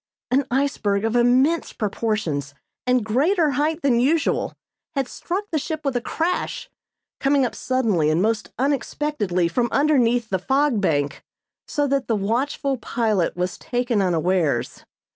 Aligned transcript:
An 0.31 0.47
iceberg 0.49 1.05
of 1.05 1.15
immense 1.15 1.73
proportions 1.73 2.55
and 2.87 3.05
greater 3.05 3.51
height 3.51 3.83
than 3.83 3.99
usual 3.99 4.55
had 4.95 5.07
struck 5.07 5.45
the 5.51 5.59
ship 5.59 5.85
with 5.85 5.95
a 5.95 6.01
crash, 6.01 6.71
coming 7.19 7.45
up 7.45 7.53
suddenly 7.53 8.09
and 8.09 8.19
most 8.19 8.49
unexpectedly 8.57 9.47
from 9.47 9.69
underneath 9.71 10.29
the 10.31 10.39
fog 10.39 10.81
bank 10.81 11.23
so 11.67 11.85
that 11.85 12.07
the 12.07 12.15
watchful 12.15 12.77
pilot 12.77 13.37
was 13.37 13.59
taken 13.59 14.01
unawares. 14.01 14.85